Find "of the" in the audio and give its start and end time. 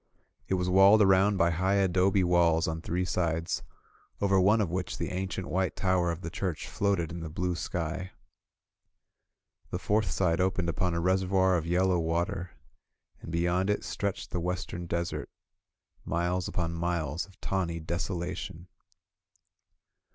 6.11-6.31